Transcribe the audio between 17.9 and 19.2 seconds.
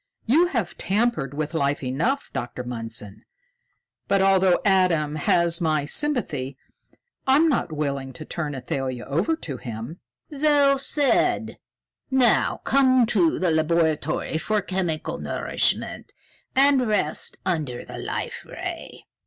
Life Ray."